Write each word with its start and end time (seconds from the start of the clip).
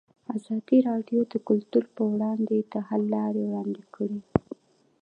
ازادي 0.35 0.77
راډیو 0.89 1.21
د 1.31 1.35
کلتور 1.49 1.83
پر 1.93 2.03
وړاندې 2.13 2.57
د 2.71 2.73
حل 2.87 3.03
لارې 3.15 3.41
وړاندې 3.45 3.83
کړي. 3.95 4.19